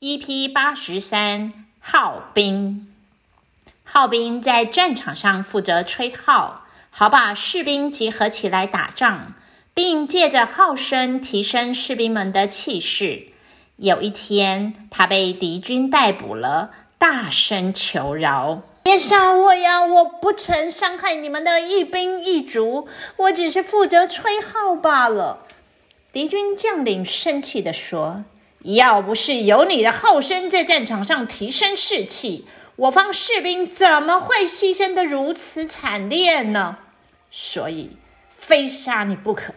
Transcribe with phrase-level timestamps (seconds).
[0.00, 2.86] EP 八十三号兵，
[3.82, 9.34] 号兵在战场上负责吹号，好把士兵集合起来打仗，
[9.74, 13.26] 并借着号声提升士兵们的气势。
[13.74, 19.82] 有一天，他被敌军逮捕了，大声求饶：“别杀我呀！
[19.82, 22.86] 我不曾伤害你们的一兵一卒，
[23.16, 25.44] 我只是负责吹号罢了。”
[26.12, 28.24] 敌军将领生气地说。
[28.64, 32.46] 要不是有你的后生在战场上提升士气，
[32.76, 36.78] 我方士兵怎么会牺牲的如此惨烈呢？
[37.30, 37.96] 所以，
[38.28, 39.54] 非杀你不可。